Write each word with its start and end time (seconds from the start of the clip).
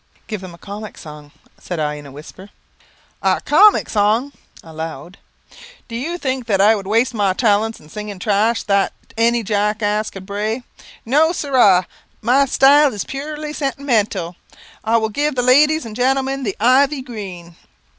"Give 0.25 0.41
them 0.41 0.55
a 0.55 0.57
comic 0.57 0.97
song," 0.97 1.31
said 1.59 1.79
I, 1.79 1.93
in 1.93 2.07
a 2.07 2.11
whisper. 2.11 2.49
"A 3.21 3.39
comic 3.39 3.87
song! 3.87 4.33
(aloud) 4.63 5.19
Do 5.87 5.95
you 5.95 6.17
think 6.17 6.47
that 6.47 6.59
I 6.59 6.73
would 6.75 6.87
waste 6.87 7.13
my 7.13 7.33
talents 7.33 7.79
in 7.79 7.87
singing 7.87 8.17
trash 8.17 8.63
that 8.63 8.93
any 9.15 9.43
jackass 9.43 10.09
could 10.09 10.25
bray? 10.25 10.63
No, 11.05 11.31
sirra, 11.33 11.85
my 12.19 12.47
style 12.47 12.91
is 12.95 13.03
purely 13.03 13.53
sentimental. 13.53 14.35
I 14.83 14.97
will 14.97 15.09
give 15.09 15.35
the 15.35 15.43
ladies 15.43 15.85
and 15.85 15.95
gentlemen 15.95 16.41
the 16.45 16.57
'Ivy 16.59 17.03
Green.'" 17.03 17.55